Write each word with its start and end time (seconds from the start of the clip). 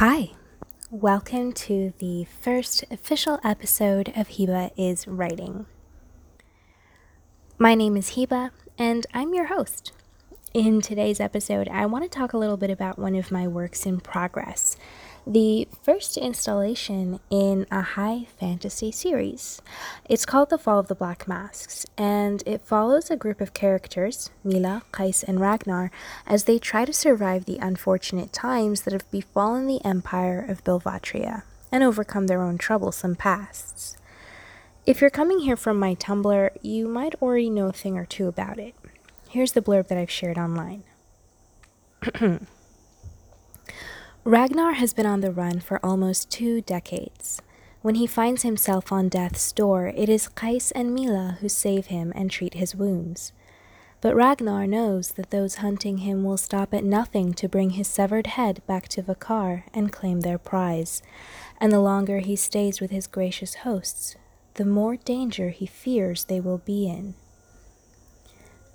Hi, 0.00 0.30
welcome 0.90 1.52
to 1.52 1.92
the 1.98 2.24
first 2.24 2.86
official 2.90 3.38
episode 3.44 4.08
of 4.16 4.28
Hiba 4.28 4.70
is 4.74 5.06
Writing. 5.06 5.66
My 7.58 7.74
name 7.74 7.98
is 7.98 8.12
Hiba, 8.12 8.50
and 8.78 9.06
I'm 9.12 9.34
your 9.34 9.48
host. 9.48 9.92
In 10.54 10.80
today's 10.80 11.20
episode, 11.20 11.68
I 11.68 11.84
want 11.84 12.04
to 12.04 12.08
talk 12.08 12.32
a 12.32 12.38
little 12.38 12.56
bit 12.56 12.70
about 12.70 12.98
one 12.98 13.14
of 13.14 13.30
my 13.30 13.46
works 13.46 13.84
in 13.84 14.00
progress 14.00 14.74
the 15.32 15.68
first 15.84 16.16
installation 16.16 17.20
in 17.30 17.64
a 17.70 17.82
high 17.82 18.26
fantasy 18.40 18.90
series. 18.90 19.62
It's 20.08 20.26
called 20.26 20.50
The 20.50 20.58
Fall 20.58 20.80
of 20.80 20.88
the 20.88 20.96
Black 20.96 21.28
Masks, 21.28 21.86
and 21.96 22.42
it 22.46 22.66
follows 22.66 23.10
a 23.10 23.16
group 23.16 23.40
of 23.40 23.54
characters, 23.54 24.30
Mila, 24.42 24.82
Kais, 24.90 25.22
and 25.22 25.38
Ragnar, 25.38 25.92
as 26.26 26.44
they 26.44 26.58
try 26.58 26.84
to 26.84 26.92
survive 26.92 27.44
the 27.44 27.58
unfortunate 27.58 28.32
times 28.32 28.82
that 28.82 28.92
have 28.92 29.08
befallen 29.12 29.68
the 29.68 29.84
empire 29.84 30.44
of 30.48 30.64
Bilvatria 30.64 31.44
and 31.70 31.84
overcome 31.84 32.26
their 32.26 32.42
own 32.42 32.58
troublesome 32.58 33.14
pasts. 33.14 33.96
If 34.84 35.00
you're 35.00 35.10
coming 35.10 35.40
here 35.40 35.56
from 35.56 35.78
my 35.78 35.94
Tumblr, 35.94 36.50
you 36.60 36.88
might 36.88 37.14
already 37.22 37.50
know 37.50 37.68
a 37.68 37.72
thing 37.72 37.96
or 37.96 38.04
two 38.04 38.26
about 38.26 38.58
it. 38.58 38.74
Here's 39.28 39.52
the 39.52 39.62
blurb 39.62 39.86
that 39.88 39.98
I've 39.98 40.10
shared 40.10 40.38
online. 40.38 40.82
Ragnar 44.24 44.74
has 44.74 44.92
been 44.92 45.06
on 45.06 45.22
the 45.22 45.32
run 45.32 45.60
for 45.60 45.80
almost 45.82 46.30
two 46.30 46.60
decades. 46.60 47.40
When 47.80 47.94
he 47.94 48.06
finds 48.06 48.42
himself 48.42 48.92
on 48.92 49.08
death's 49.08 49.50
door, 49.50 49.86
it 49.96 50.10
is 50.10 50.28
Kais 50.28 50.72
and 50.72 50.92
Mila 50.92 51.38
who 51.40 51.48
save 51.48 51.86
him 51.86 52.12
and 52.14 52.30
treat 52.30 52.52
his 52.52 52.74
wounds. 52.74 53.32
But 54.02 54.14
Ragnar 54.14 54.66
knows 54.66 55.12
that 55.12 55.30
those 55.30 55.56
hunting 55.56 55.98
him 55.98 56.22
will 56.22 56.36
stop 56.36 56.74
at 56.74 56.84
nothing 56.84 57.32
to 57.32 57.48
bring 57.48 57.70
his 57.70 57.88
severed 57.88 58.26
head 58.26 58.60
back 58.66 58.88
to 58.88 59.02
Vakar 59.02 59.64
and 59.72 59.90
claim 59.90 60.20
their 60.20 60.38
prize, 60.38 61.02
and 61.58 61.72
the 61.72 61.80
longer 61.80 62.18
he 62.18 62.36
stays 62.36 62.78
with 62.78 62.90
his 62.90 63.06
gracious 63.06 63.54
hosts, 63.54 64.16
the 64.54 64.66
more 64.66 64.96
danger 64.96 65.48
he 65.48 65.64
fears 65.64 66.24
they 66.24 66.40
will 66.40 66.58
be 66.58 66.86
in. 66.86 67.14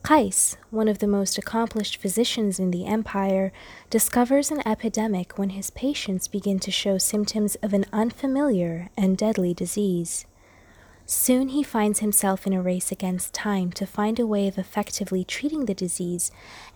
Kais, 0.06 0.56
one 0.70 0.88
of 0.88 1.00
the 1.00 1.08
most 1.08 1.36
accomplished 1.36 1.98
physicians 1.98 2.60
in 2.60 2.70
the 2.70 2.86
empire, 2.86 3.52
discovers 3.90 4.52
an 4.52 4.62
epidemic 4.64 5.40
when 5.40 5.50
his 5.50 5.72
patients 5.72 6.28
begin 6.28 6.60
to 6.60 6.70
show 6.70 7.00
symptoms 7.00 7.56
of 7.64 7.74
an 7.74 7.86
unfamiliar 7.92 8.92
and 8.96 9.18
deadly 9.18 9.52
disease. 9.52 10.28
Soon 11.08 11.48
he 11.48 11.64
finds 11.64 12.02
himself 12.02 12.46
in 12.46 12.54
a 12.54 12.62
race 12.62 12.92
against 12.92 13.34
time 13.34 13.72
to 13.72 13.88
find 13.88 14.20
a 14.20 14.28
way 14.28 14.48
of 14.48 14.60
effectively 14.60 15.24
treating 15.24 15.66
the 15.66 15.74
disease 15.74 16.30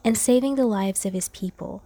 and 0.04 0.18
saving 0.18 0.56
the 0.56 0.66
lives 0.66 1.06
of 1.06 1.14
his 1.14 1.30
people. 1.30 1.84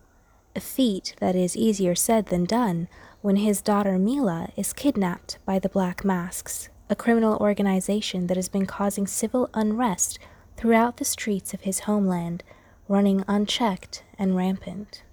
A 0.56 0.62
feat 0.62 1.14
that 1.20 1.36
is 1.36 1.58
easier 1.58 1.94
said 1.94 2.28
than 2.28 2.46
done 2.46 2.88
when 3.22 3.36
his 3.36 3.62
daughter 3.62 4.00
Mila 4.00 4.48
is 4.56 4.72
kidnapped 4.72 5.40
by 5.46 5.60
the 5.60 5.68
Black 5.68 6.06
Masks, 6.06 6.70
a 6.90 6.96
criminal 6.96 7.36
organization 7.42 8.28
that 8.28 8.38
has 8.38 8.48
been 8.48 8.66
causing 8.66 9.08
civil 9.08 9.50
unrest 9.54 10.20
throughout 10.58 10.98
the 10.98 11.06
streets 11.06 11.54
of 11.54 11.62
his 11.62 11.82
homeland, 11.82 12.44
running 12.88 13.24
unchecked 13.28 14.04
and 14.18 14.36
rampant. 14.36 15.04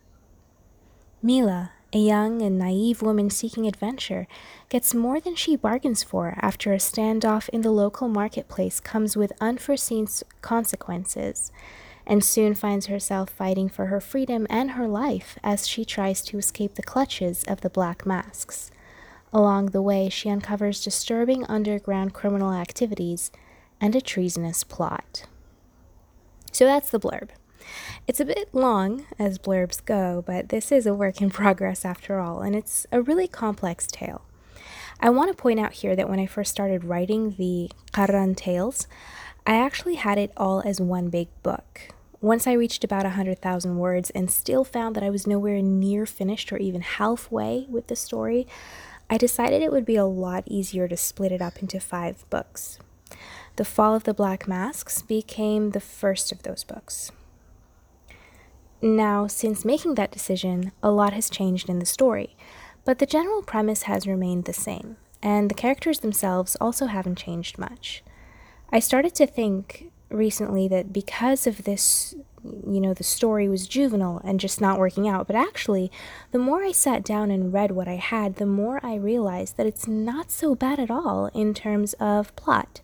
Mila, 1.22 1.72
a 1.92 1.98
young 1.98 2.40
and 2.40 2.58
naive 2.58 3.02
woman 3.02 3.30
seeking 3.30 3.66
adventure, 3.66 4.26
gets 4.68 4.94
more 4.94 5.20
than 5.20 5.34
she 5.34 5.56
bargains 5.56 6.02
for 6.02 6.34
after 6.40 6.72
a 6.72 6.78
standoff 6.78 7.48
in 7.48 7.62
the 7.62 7.70
local 7.70 8.08
marketplace 8.08 8.80
comes 8.80 9.16
with 9.16 9.32
unforeseen 9.40 10.06
consequences, 10.40 11.50
and 12.06 12.24
soon 12.24 12.54
finds 12.54 12.86
herself 12.86 13.30
fighting 13.30 13.68
for 13.68 13.86
her 13.86 14.00
freedom 14.00 14.46
and 14.48 14.72
her 14.72 14.88
life 14.88 15.38
as 15.42 15.66
she 15.66 15.84
tries 15.84 16.22
to 16.22 16.38
escape 16.38 16.74
the 16.74 16.82
clutches 16.82 17.44
of 17.44 17.60
the 17.60 17.70
Black 17.70 18.06
Masks. 18.06 18.70
Along 19.32 19.66
the 19.66 19.82
way, 19.82 20.08
she 20.08 20.30
uncovers 20.30 20.82
disturbing 20.82 21.44
underground 21.46 22.14
criminal 22.14 22.52
activities 22.52 23.30
and 23.80 23.94
a 23.94 24.00
treasonous 24.00 24.64
plot. 24.64 25.24
So 26.52 26.64
that's 26.64 26.90
the 26.90 27.00
blurb. 27.00 27.28
It's 28.06 28.20
a 28.20 28.24
bit 28.24 28.48
long 28.52 29.06
as 29.18 29.38
blurbs 29.38 29.84
go, 29.84 30.24
but 30.26 30.48
this 30.48 30.72
is 30.72 30.86
a 30.86 30.94
work 30.94 31.20
in 31.20 31.30
progress 31.30 31.84
after 31.84 32.18
all, 32.18 32.40
and 32.40 32.56
it's 32.56 32.86
a 32.90 33.00
really 33.00 33.28
complex 33.28 33.86
tale. 33.86 34.22
I 35.00 35.10
want 35.10 35.30
to 35.30 35.42
point 35.42 35.60
out 35.60 35.74
here 35.74 35.96
that 35.96 36.08
when 36.08 36.18
I 36.18 36.26
first 36.26 36.50
started 36.50 36.84
writing 36.84 37.36
the 37.38 37.70
Qarran 37.92 38.36
Tales, 38.36 38.86
I 39.46 39.56
actually 39.56 39.94
had 39.94 40.18
it 40.18 40.32
all 40.36 40.62
as 40.64 40.80
one 40.80 41.08
big 41.08 41.28
book. 41.42 41.92
Once 42.20 42.46
I 42.46 42.52
reached 42.52 42.84
about 42.84 43.04
100,000 43.04 43.78
words 43.78 44.10
and 44.10 44.30
still 44.30 44.62
found 44.62 44.94
that 44.94 45.02
I 45.02 45.08
was 45.08 45.26
nowhere 45.26 45.62
near 45.62 46.04
finished 46.04 46.52
or 46.52 46.58
even 46.58 46.82
halfway 46.82 47.66
with 47.70 47.86
the 47.86 47.96
story, 47.96 48.46
I 49.08 49.16
decided 49.16 49.62
it 49.62 49.72
would 49.72 49.86
be 49.86 49.96
a 49.96 50.04
lot 50.04 50.44
easier 50.46 50.86
to 50.86 50.96
split 50.98 51.32
it 51.32 51.40
up 51.40 51.62
into 51.62 51.80
five 51.80 52.28
books. 52.28 52.78
The 53.56 53.64
Fall 53.64 53.94
of 53.94 54.04
the 54.04 54.14
Black 54.14 54.48
Masks 54.48 55.02
became 55.02 55.70
the 55.70 55.80
first 55.80 56.32
of 56.32 56.42
those 56.42 56.64
books. 56.64 57.12
Now, 58.82 59.26
since 59.26 59.64
making 59.64 59.96
that 59.96 60.12
decision, 60.12 60.72
a 60.82 60.90
lot 60.90 61.12
has 61.12 61.28
changed 61.28 61.68
in 61.68 61.78
the 61.78 61.86
story, 61.86 62.36
but 62.86 62.98
the 62.98 63.06
general 63.06 63.42
premise 63.42 63.82
has 63.82 64.06
remained 64.06 64.46
the 64.46 64.54
same, 64.54 64.96
and 65.22 65.50
the 65.50 65.54
characters 65.54 65.98
themselves 66.00 66.56
also 66.60 66.86
haven't 66.86 67.18
changed 67.18 67.58
much. 67.58 68.02
I 68.72 68.78
started 68.78 69.14
to 69.16 69.26
think 69.26 69.90
recently 70.08 70.66
that 70.68 70.94
because 70.94 71.46
of 71.46 71.64
this, 71.64 72.14
you 72.42 72.80
know, 72.80 72.94
the 72.94 73.04
story 73.04 73.48
was 73.48 73.68
juvenile 73.68 74.22
and 74.24 74.40
just 74.40 74.62
not 74.62 74.78
working 74.78 75.06
out, 75.06 75.26
but 75.26 75.36
actually, 75.36 75.92
the 76.32 76.38
more 76.38 76.64
I 76.64 76.72
sat 76.72 77.04
down 77.04 77.30
and 77.30 77.52
read 77.52 77.72
what 77.72 77.88
I 77.88 77.96
had, 77.96 78.36
the 78.36 78.46
more 78.46 78.80
I 78.82 78.94
realized 78.94 79.58
that 79.58 79.66
it's 79.66 79.86
not 79.86 80.30
so 80.30 80.54
bad 80.54 80.78
at 80.80 80.90
all 80.90 81.26
in 81.34 81.52
terms 81.52 81.92
of 82.00 82.34
plot 82.36 82.80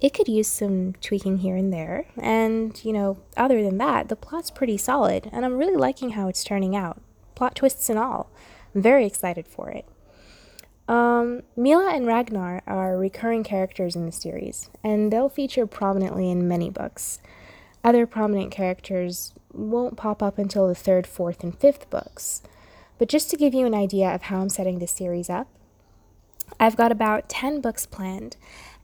it 0.00 0.12
could 0.12 0.28
use 0.28 0.48
some 0.48 0.92
tweaking 1.00 1.38
here 1.38 1.56
and 1.56 1.72
there. 1.72 2.06
And, 2.18 2.78
you 2.84 2.92
know, 2.92 3.18
other 3.36 3.62
than 3.62 3.78
that, 3.78 4.08
the 4.08 4.16
plot's 4.16 4.50
pretty 4.50 4.76
solid, 4.76 5.28
and 5.32 5.44
I'm 5.44 5.56
really 5.56 5.76
liking 5.76 6.10
how 6.10 6.28
it's 6.28 6.44
turning 6.44 6.76
out. 6.76 7.00
Plot 7.34 7.54
twists 7.54 7.88
and 7.88 7.98
all. 7.98 8.30
I'm 8.74 8.82
very 8.82 9.06
excited 9.06 9.48
for 9.48 9.70
it. 9.70 9.86
Um, 10.88 11.42
Mila 11.56 11.90
and 11.92 12.06
Ragnar 12.06 12.62
are 12.66 12.96
recurring 12.96 13.42
characters 13.42 13.96
in 13.96 14.06
the 14.06 14.12
series, 14.12 14.70
and 14.84 15.12
they'll 15.12 15.28
feature 15.28 15.66
prominently 15.66 16.30
in 16.30 16.46
many 16.46 16.70
books. 16.70 17.18
Other 17.82 18.06
prominent 18.06 18.50
characters 18.52 19.34
won't 19.52 19.96
pop 19.96 20.22
up 20.22 20.38
until 20.38 20.68
the 20.68 20.74
third, 20.74 21.06
fourth, 21.06 21.42
and 21.42 21.58
fifth 21.58 21.88
books. 21.90 22.42
But 22.98 23.08
just 23.08 23.30
to 23.30 23.36
give 23.36 23.54
you 23.54 23.66
an 23.66 23.74
idea 23.74 24.14
of 24.14 24.22
how 24.22 24.40
I'm 24.40 24.48
setting 24.48 24.78
this 24.78 24.92
series 24.92 25.28
up, 25.28 25.48
I've 26.60 26.76
got 26.76 26.92
about 26.92 27.28
10 27.28 27.60
books 27.60 27.86
planned, 27.86 28.36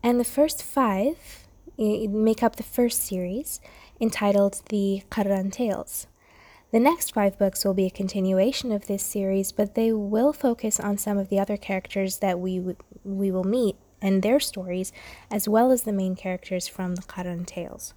and 0.03 0.19
the 0.19 0.25
first 0.25 0.63
five 0.63 1.47
make 1.79 2.43
up 2.43 2.57
the 2.57 2.63
first 2.63 3.03
series 3.03 3.61
entitled 4.01 4.63
The 4.69 5.03
Qarran 5.11 5.53
Tales. 5.53 6.07
The 6.71 6.81
next 6.81 7.13
five 7.13 7.39
books 7.39 7.65
will 7.65 7.75
be 7.75 7.87
a 7.87 7.91
continuation 7.91 8.73
of 8.73 8.87
this 8.87 9.03
series, 9.03 9.53
but 9.53 9.75
they 9.75 9.93
will 9.93 10.33
focus 10.33 10.81
on 10.81 10.97
some 10.99 11.19
of 11.19 11.29
the 11.29 11.39
other 11.39 11.57
characters 11.57 12.19
that 12.19 12.41
we, 12.41 12.59
w- 12.59 12.77
we 13.05 13.31
will 13.31 13.45
meet 13.45 13.77
and 14.01 14.23
their 14.23 14.41
stories, 14.41 14.93
as 15.31 15.49
well 15.49 15.71
as 15.71 15.83
the 15.83 15.93
main 15.93 16.17
characters 16.17 16.67
from 16.67 16.95
the 16.95 17.03
Qarran 17.03 17.47
Tales. 17.47 17.95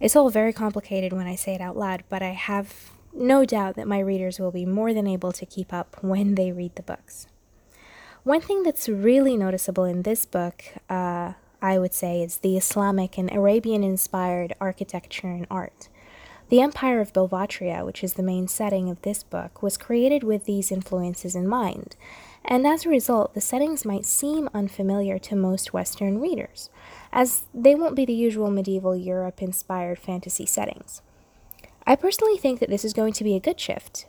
It's 0.00 0.16
all 0.16 0.28
very 0.28 0.52
complicated 0.52 1.12
when 1.12 1.26
I 1.26 1.36
say 1.36 1.54
it 1.54 1.60
out 1.60 1.76
loud, 1.76 2.04
but 2.08 2.22
I 2.22 2.30
have 2.30 2.90
no 3.12 3.44
doubt 3.44 3.76
that 3.76 3.88
my 3.88 4.00
readers 4.00 4.38
will 4.38 4.50
be 4.50 4.66
more 4.66 4.92
than 4.92 5.06
able 5.06 5.32
to 5.32 5.46
keep 5.46 5.72
up 5.72 5.96
when 6.02 6.34
they 6.34 6.52
read 6.52 6.76
the 6.76 6.82
books. 6.82 7.26
One 8.22 8.42
thing 8.42 8.64
that's 8.64 8.86
really 8.86 9.34
noticeable 9.34 9.84
in 9.84 10.02
this 10.02 10.26
book, 10.26 10.62
uh, 10.90 11.32
I 11.62 11.78
would 11.78 11.94
say, 11.94 12.22
is 12.22 12.38
the 12.38 12.54
Islamic 12.54 13.16
and 13.16 13.32
Arabian 13.32 13.82
inspired 13.82 14.54
architecture 14.60 15.28
and 15.28 15.46
art. 15.50 15.88
The 16.50 16.60
Empire 16.60 17.00
of 17.00 17.14
Belvatria, 17.14 17.86
which 17.86 18.04
is 18.04 18.14
the 18.14 18.22
main 18.22 18.46
setting 18.46 18.90
of 18.90 19.00
this 19.00 19.22
book, 19.22 19.62
was 19.62 19.78
created 19.78 20.22
with 20.22 20.44
these 20.44 20.70
influences 20.70 21.34
in 21.34 21.48
mind, 21.48 21.96
and 22.44 22.66
as 22.66 22.84
a 22.84 22.90
result, 22.90 23.32
the 23.32 23.40
settings 23.40 23.86
might 23.86 24.04
seem 24.04 24.50
unfamiliar 24.52 25.18
to 25.20 25.34
most 25.34 25.72
Western 25.72 26.20
readers, 26.20 26.68
as 27.12 27.44
they 27.54 27.74
won't 27.74 27.96
be 27.96 28.04
the 28.04 28.12
usual 28.12 28.50
medieval 28.50 28.94
Europe 28.94 29.40
inspired 29.40 29.98
fantasy 29.98 30.44
settings. 30.44 31.00
I 31.86 31.96
personally 31.96 32.36
think 32.36 32.60
that 32.60 32.68
this 32.68 32.84
is 32.84 32.92
going 32.92 33.14
to 33.14 33.24
be 33.24 33.34
a 33.34 33.40
good 33.40 33.58
shift, 33.58 34.04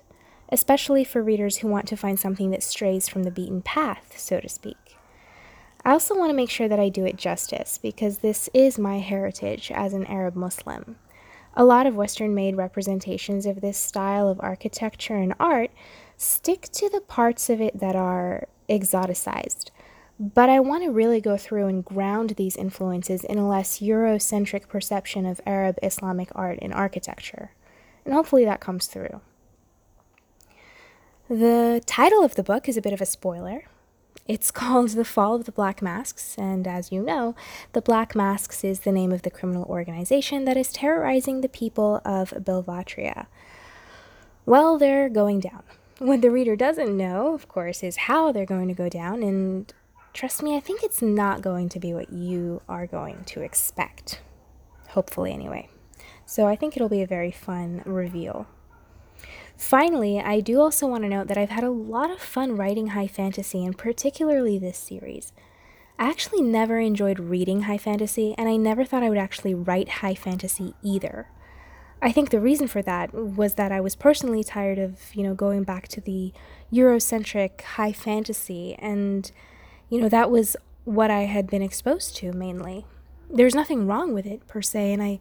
especially 0.51 1.03
for 1.03 1.24
readers 1.24 1.57
who 1.57 1.68
want 1.68 1.88
to 1.88 1.98
find 1.98 2.19
something 2.19 2.51
that 2.51 2.63
strays 2.63 3.07
from 3.07 3.24
the 3.24 3.31
beaten 3.31 3.62
path, 3.62 4.13
so 4.18 4.39
to 4.39 4.50
speak. 4.50 4.98
I 5.83 5.92
also 5.92 6.15
want 6.15 6.30
to 6.30 6.36
make 6.36 6.50
sure 6.50 6.68
that 6.68 6.80
I 6.80 6.89
do 6.89 7.06
it 7.06 7.15
justice 7.15 7.80
because 7.81 8.19
this 8.19 8.50
is 8.53 8.77
my 8.77 9.00
heritage 9.00 9.71
as 9.71 9.94
an 9.94 10.06
Arab 10.06 10.36
Muslim. 10.36 10.98
A 11.56 11.65
lot 11.65 11.88
of 11.88 11.95
Western 11.95 12.36
made 12.36 12.56
representations 12.56 13.45
of 13.45 13.62
this 13.62 13.77
style 13.77 14.27
of 14.27 14.39
architecture 14.42 15.15
and 15.15 15.33
art 15.39 15.71
stick 16.18 16.69
to 16.74 16.88
the 16.89 17.01
parts 17.01 17.50
of 17.50 17.59
it 17.59 17.80
that 17.80 17.95
are 17.95 18.47
exoticized. 18.69 19.71
But 20.19 20.50
I 20.50 20.59
want 20.59 20.83
to 20.83 20.92
really 20.92 21.19
go 21.19 21.36
through 21.36 21.65
and 21.65 21.83
ground 21.83 22.31
these 22.31 22.56
influences 22.56 23.24
in 23.24 23.39
a 23.39 23.47
less 23.47 23.80
Eurocentric 23.80 24.68
perception 24.68 25.25
of 25.25 25.42
Arab 25.47 25.80
Islamic 25.81 26.30
art 26.36 26.59
and 26.62 26.71
architecture. 26.74 27.51
And 28.06 28.13
hopefully 28.13 28.45
that 28.45 28.59
comes 28.59 28.86
through. 28.86 29.21
The 31.31 31.81
title 31.86 32.25
of 32.25 32.36
the 32.36 32.44
book 32.44 32.68
is 32.68 32.75
a 32.75 32.81
bit 32.81 32.92
of 32.92 33.00
a 33.00 33.06
spoiler. 33.06 33.63
It's 34.28 34.51
called 34.62 34.89
The 34.89 35.06
Fall 35.06 35.36
of 35.36 35.45
the 35.45 35.54
Black 35.54 35.81
Masks, 35.81 36.36
and 36.38 36.68
as 36.68 36.92
you 36.92 37.01
know, 37.01 37.36
the 37.72 37.81
Black 37.81 38.13
Masks 38.16 38.66
is 38.66 38.81
the 38.81 38.92
name 38.92 39.13
of 39.13 39.22
the 39.22 39.31
criminal 39.31 39.63
organization 39.63 40.44
that 40.44 40.57
is 40.57 40.74
terrorizing 40.74 41.39
the 41.39 41.48
people 41.48 42.01
of 42.04 42.31
Belvatria. 42.31 43.28
Well, 44.45 44.78
they're 44.78 45.07
going 45.07 45.39
down. 45.39 45.63
What 46.00 46.19
the 46.19 46.31
reader 46.31 46.57
doesn't 46.57 46.98
know, 46.98 47.33
of 47.33 47.48
course, 47.48 47.81
is 47.81 47.95
how 47.95 48.33
they're 48.33 48.45
going 48.45 48.68
to 48.68 48.74
go 48.74 48.89
down, 48.89 49.24
and 49.24 49.74
trust 50.12 50.44
me, 50.44 50.57
I 50.57 50.60
think 50.60 50.83
it's 50.83 51.01
not 51.01 51.42
going 51.42 51.69
to 51.69 51.80
be 51.80 51.94
what 51.94 52.12
you 52.12 52.62
are 52.68 52.86
going 52.86 53.24
to 53.28 53.39
expect. 53.39 54.19
Hopefully, 54.89 55.31
anyway. 55.31 55.69
So 56.25 56.45
I 56.45 56.57
think 56.57 56.75
it'll 56.75 56.89
be 56.89 57.01
a 57.01 57.07
very 57.07 57.31
fun 57.31 57.83
reveal. 57.86 58.48
Finally, 59.57 60.19
I 60.19 60.39
do 60.39 60.59
also 60.59 60.88
want 60.88 61.03
to 61.03 61.09
note 61.09 61.27
that 61.27 61.38
I've 61.38 61.51
had 61.51 61.63
a 61.63 61.69
lot 61.69 62.09
of 62.09 62.19
fun 62.19 62.56
writing 62.56 62.88
high 62.88 63.07
fantasy, 63.07 63.63
and 63.63 63.77
particularly 63.77 64.57
this 64.57 64.77
series. 64.77 65.33
I 66.00 66.09
actually 66.09 66.41
never 66.41 66.79
enjoyed 66.79 67.19
reading 67.19 67.63
high 67.63 67.77
fantasy, 67.77 68.33
and 68.38 68.50
I 68.50 68.56
never 68.56 68.83
thought 68.83 69.03
I 69.03 69.09
would 69.09 69.19
actually 69.19 69.53
write 69.53 69.89
high 69.89 70.15
fantasy 70.15 70.73
either. 70.81 71.27
I 72.01 72.12
think 72.12 72.31
the 72.31 72.39
reason 72.39 72.68
for 72.68 72.81
that 72.81 73.13
was 73.13 73.53
that 73.53 73.71
I 73.71 73.79
was 73.79 73.95
personally 73.95 74.44
tired 74.44 74.79
of, 74.79 75.13
you 75.13 75.21
know, 75.21 75.35
going 75.35 75.63
back 75.63 75.88
to 75.89 76.01
the 76.01 76.33
Eurocentric 76.73 77.62
high 77.62 77.94
fantasy, 77.94 78.75
and, 78.79 79.31
you 79.89 80.01
know, 80.01 80.09
that 80.09 80.31
was 80.31 80.56
what 80.85 81.12
I 81.12 81.21
had 81.21 81.47
been 81.47 81.62
exposed 81.62 82.15
to 82.18 82.33
mainly. 82.33 82.88
There's 83.29 83.53
nothing 83.53 83.85
wrong 83.85 84.15
with 84.15 84.25
it, 84.25 84.47
per 84.47 84.63
se, 84.63 84.91
and 84.94 85.03
I 85.03 85.19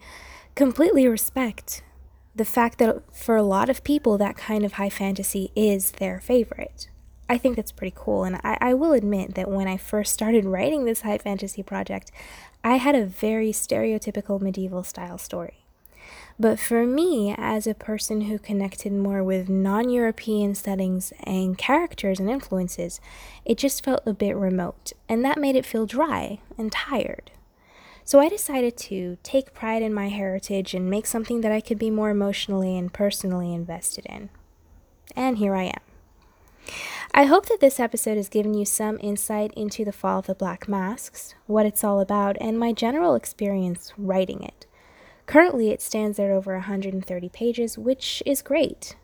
completely 0.54 1.06
respect 1.06 1.82
the 2.40 2.44
fact 2.46 2.78
that 2.78 3.02
for 3.14 3.36
a 3.36 3.42
lot 3.42 3.68
of 3.68 3.84
people, 3.84 4.16
that 4.16 4.34
kind 4.34 4.64
of 4.64 4.72
high 4.72 4.88
fantasy 4.88 5.52
is 5.54 5.90
their 5.90 6.20
favorite. 6.20 6.88
I 7.28 7.36
think 7.36 7.54
that's 7.54 7.70
pretty 7.70 7.92
cool. 7.94 8.24
And 8.24 8.36
I, 8.36 8.56
I, 8.62 8.72
will 8.72 8.94
admit 8.94 9.34
that 9.34 9.50
when 9.50 9.68
I 9.68 9.76
first 9.76 10.14
started 10.14 10.46
writing 10.46 10.86
this 10.86 11.02
high 11.02 11.18
fantasy 11.18 11.62
project, 11.62 12.10
I 12.64 12.76
had 12.76 12.94
a 12.94 13.04
very 13.04 13.52
stereotypical 13.52 14.40
medieval 14.40 14.82
style 14.84 15.18
story. 15.18 15.66
But 16.38 16.58
for 16.58 16.86
me, 16.86 17.34
as 17.36 17.66
a 17.66 17.74
person 17.74 18.22
who 18.22 18.38
connected 18.38 18.94
more 18.94 19.22
with 19.22 19.50
non 19.50 19.90
European 19.90 20.54
settings 20.54 21.12
and 21.24 21.58
characters 21.58 22.18
and 22.18 22.30
influences, 22.30 23.02
it 23.44 23.58
just 23.58 23.84
felt 23.84 24.00
a 24.06 24.14
bit 24.14 24.34
remote, 24.34 24.94
and 25.10 25.22
that 25.26 25.38
made 25.38 25.56
it 25.56 25.66
feel 25.66 25.84
dry 25.84 26.38
and 26.56 26.72
tired. 26.72 27.32
So 28.10 28.18
I 28.18 28.28
decided 28.28 28.76
to 28.76 29.18
take 29.22 29.54
pride 29.54 29.82
in 29.82 29.94
my 29.94 30.08
heritage 30.08 30.74
and 30.74 30.90
make 30.90 31.06
something 31.06 31.42
that 31.42 31.52
I 31.52 31.60
could 31.60 31.78
be 31.78 31.90
more 31.90 32.10
emotionally 32.10 32.76
and 32.76 32.92
personally 32.92 33.54
invested 33.54 34.04
in. 34.06 34.30
And 35.14 35.38
here 35.38 35.54
I 35.54 35.66
am. 35.66 36.72
I 37.14 37.26
hope 37.26 37.46
that 37.46 37.60
this 37.60 37.78
episode 37.78 38.16
has 38.16 38.28
given 38.28 38.52
you 38.52 38.64
some 38.64 38.98
insight 39.00 39.54
into 39.54 39.84
the 39.84 39.92
fall 39.92 40.18
of 40.18 40.26
the 40.26 40.34
Black 40.34 40.68
Masks, 40.68 41.36
what 41.46 41.64
it's 41.66 41.84
all 41.84 42.00
about, 42.00 42.36
and 42.40 42.58
my 42.58 42.72
general 42.72 43.14
experience 43.14 43.92
writing 43.96 44.42
it. 44.42 44.66
Currently, 45.26 45.70
it 45.70 45.80
stands 45.80 46.18
at 46.18 46.30
over 46.30 46.54
130 46.54 47.28
pages, 47.28 47.78
which 47.78 48.24
is 48.26 48.42
great. 48.42 48.96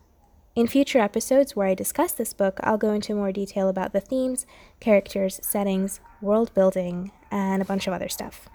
In 0.53 0.67
future 0.67 0.99
episodes 0.99 1.55
where 1.55 1.67
I 1.67 1.75
discuss 1.75 2.11
this 2.11 2.33
book, 2.33 2.59
I'll 2.61 2.77
go 2.77 2.91
into 2.91 3.15
more 3.15 3.31
detail 3.31 3.69
about 3.69 3.93
the 3.93 4.01
themes, 4.01 4.45
characters, 4.81 5.39
settings, 5.41 6.01
world 6.19 6.53
building, 6.53 7.13
and 7.31 7.61
a 7.61 7.65
bunch 7.65 7.87
of 7.87 7.93
other 7.93 8.09
stuff. 8.09 8.49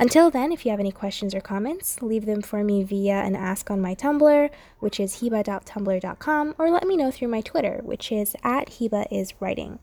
Until 0.00 0.30
then, 0.30 0.50
if 0.50 0.64
you 0.64 0.70
have 0.70 0.80
any 0.80 0.92
questions 0.92 1.34
or 1.34 1.42
comments, 1.42 2.00
leave 2.00 2.24
them 2.24 2.40
for 2.40 2.64
me 2.64 2.82
via 2.82 3.20
an 3.20 3.36
ask 3.36 3.70
on 3.70 3.82
my 3.82 3.94
Tumblr, 3.94 4.48
which 4.78 4.98
is 4.98 5.16
hiba.tumblr.com, 5.16 6.54
or 6.56 6.70
let 6.70 6.86
me 6.86 6.96
know 6.96 7.10
through 7.10 7.28
my 7.28 7.42
Twitter, 7.42 7.82
which 7.84 8.10
is 8.10 8.34
at 8.42 8.70
hibaiswriting. 8.70 9.78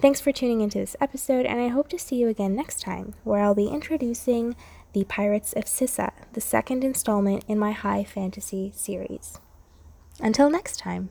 Thanks 0.00 0.20
for 0.20 0.30
tuning 0.30 0.60
into 0.60 0.78
this 0.78 0.94
episode, 1.00 1.44
and 1.44 1.60
I 1.60 1.66
hope 1.66 1.88
to 1.88 1.98
see 1.98 2.14
you 2.14 2.28
again 2.28 2.54
next 2.54 2.82
time, 2.82 3.14
where 3.24 3.42
I'll 3.42 3.56
be 3.56 3.66
introducing 3.66 4.54
The 4.92 5.02
Pirates 5.02 5.52
of 5.54 5.64
Sissa, 5.64 6.12
the 6.34 6.40
second 6.40 6.84
installment 6.84 7.44
in 7.48 7.58
my 7.58 7.72
high 7.72 8.04
fantasy 8.04 8.72
series. 8.76 9.40
Until 10.20 10.50
next 10.50 10.78
time. 10.78 11.10